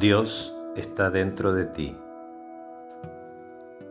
Dios 0.00 0.56
está 0.76 1.10
dentro 1.10 1.52
de 1.52 1.64
ti. 1.64 1.98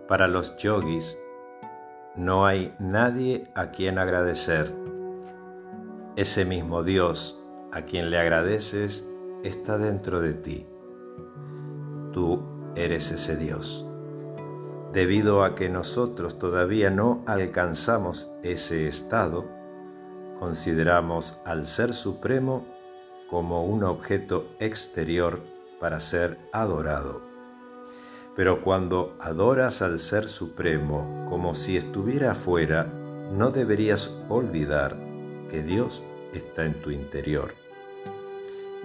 Para 0.08 0.30
los 0.30 0.56
yogis 0.56 1.20
no 2.16 2.46
hay 2.46 2.74
nadie 2.80 3.52
a 3.56 3.72
quien 3.72 4.00
agradecer. 4.00 4.74
Ese 6.16 6.46
mismo 6.46 6.82
Dios 6.82 7.38
a 7.74 7.82
quien 7.82 8.10
le 8.10 8.20
agradeces 8.20 9.06
está 9.44 9.78
dentro 9.78 10.22
de 10.22 10.34
ti. 10.34 10.66
Tú 12.14 12.42
eres 12.76 13.12
ese 13.12 13.36
Dios. 13.36 13.86
Debido 14.94 15.44
a 15.44 15.56
que 15.56 15.68
nosotros 15.68 16.40
todavía 16.40 16.90
no 16.90 17.22
alcanzamos 17.26 18.32
ese 18.44 18.88
estado, 18.88 19.46
consideramos 20.40 21.38
al 21.44 21.66
Ser 21.66 21.94
Supremo 21.94 22.66
como 23.30 23.66
un 23.66 23.84
objeto 23.84 24.48
exterior 24.62 25.57
para 25.80 26.00
ser 26.00 26.38
adorado. 26.52 27.22
Pero 28.36 28.62
cuando 28.62 29.16
adoras 29.20 29.82
al 29.82 30.00
Ser 30.00 30.28
Supremo 30.28 31.26
como 31.30 31.56
si 31.56 31.76
estuviera 31.76 32.32
afuera, 32.32 32.86
no 33.32 33.52
deberías 33.52 34.20
olvidar 34.30 34.96
que 35.50 35.64
Dios 35.64 36.04
está 36.34 36.66
en 36.66 36.80
tu 36.82 36.92
interior. 36.92 37.54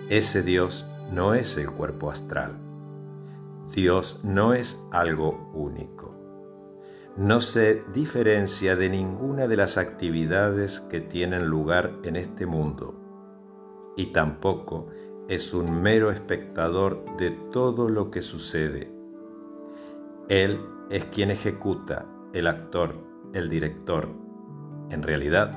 Ese 0.09 0.43
Dios 0.43 0.87
no 1.11 1.35
es 1.35 1.57
el 1.57 1.71
cuerpo 1.71 2.11
astral. 2.11 2.57
Dios 3.73 4.21
no 4.23 4.55
es 4.55 4.83
algo 4.91 5.51
único. 5.55 6.15
No 7.17 7.41
se 7.41 7.85
diferencia 7.93 8.75
de 8.75 8.89
ninguna 8.89 9.47
de 9.47 9.57
las 9.57 9.77
actividades 9.77 10.81
que 10.81 11.01
tienen 11.01 11.47
lugar 11.47 11.93
en 12.05 12.17
este 12.17 12.47
mundo 12.47 12.95
y 13.97 14.07
tampoco 14.13 14.89
es 15.33 15.55
un 15.55 15.80
mero 15.80 16.11
espectador 16.11 17.06
de 17.16 17.30
todo 17.30 17.88
lo 17.88 18.11
que 18.11 18.20
sucede. 18.20 18.92
Él 20.28 20.61
es 20.91 21.06
quien 21.06 21.30
ejecuta, 21.30 22.05
el 22.34 22.47
actor, 22.47 22.94
el 23.33 23.48
director. 23.48 24.10
En 24.91 25.03
realidad, 25.03 25.50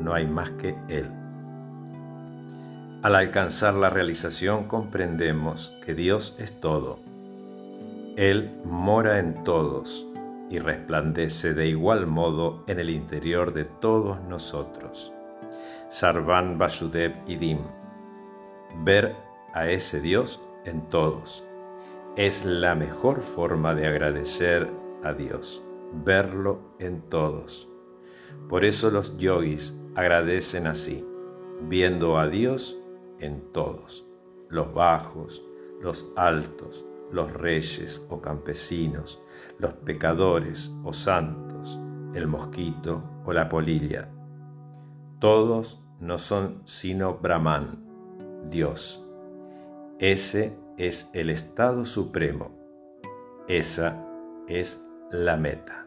no 0.00 0.12
hay 0.12 0.26
más 0.26 0.50
que 0.50 0.76
Él. 0.88 1.08
Al 3.04 3.14
alcanzar 3.14 3.74
la 3.74 3.90
realización 3.90 4.64
comprendemos 4.64 5.72
que 5.84 5.94
Dios 5.94 6.34
es 6.40 6.60
todo. 6.60 6.98
Él 8.16 8.60
mora 8.64 9.20
en 9.20 9.44
todos 9.44 10.04
y 10.50 10.58
resplandece 10.58 11.54
de 11.54 11.68
igual 11.68 12.08
modo 12.08 12.64
en 12.66 12.80
el 12.80 12.90
interior 12.90 13.54
de 13.54 13.66
todos 13.66 14.20
nosotros. 14.22 15.12
Sarvan 15.90 16.58
Vasudev 16.58 17.14
Idim 17.28 17.60
ver 18.86 19.16
a 19.52 19.68
ese 19.68 20.00
Dios 20.00 20.40
en 20.64 20.80
todos. 20.90 21.44
Es 22.16 22.44
la 22.44 22.76
mejor 22.76 23.20
forma 23.20 23.74
de 23.74 23.88
agradecer 23.88 24.70
a 25.02 25.12
Dios, 25.12 25.64
verlo 26.04 26.60
en 26.78 27.02
todos. 27.10 27.68
Por 28.48 28.64
eso 28.64 28.92
los 28.92 29.16
yogis 29.16 29.76
agradecen 29.96 30.68
así, 30.68 31.04
viendo 31.62 32.16
a 32.16 32.28
Dios 32.28 32.78
en 33.18 33.40
todos, 33.52 34.06
los 34.50 34.72
bajos, 34.72 35.44
los 35.82 36.06
altos, 36.14 36.86
los 37.10 37.32
reyes 37.32 38.06
o 38.08 38.20
campesinos, 38.20 39.20
los 39.58 39.74
pecadores 39.74 40.72
o 40.84 40.92
santos, 40.92 41.80
el 42.14 42.28
mosquito 42.28 43.02
o 43.24 43.32
la 43.32 43.48
polilla. 43.48 44.08
Todos 45.18 45.82
no 45.98 46.18
son 46.18 46.60
sino 46.64 47.14
Brahman, 47.14 47.85
Dios. 48.50 49.04
Ese 49.98 50.56
es 50.76 51.10
el 51.12 51.30
estado 51.30 51.84
supremo. 51.84 52.50
Esa 53.48 54.02
es 54.48 54.82
la 55.10 55.36
meta. 55.36 55.86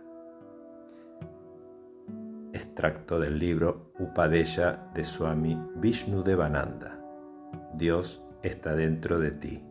Extracto 2.54 3.20
del 3.20 3.38
libro 3.38 3.92
Upadesha 4.00 4.90
de 4.94 5.04
Swami 5.04 5.58
Vishnu 5.76 6.24
Devananda. 6.24 7.00
Dios 7.76 8.24
está 8.42 8.76
dentro 8.76 9.20
de 9.20 9.32
ti. 9.32 9.69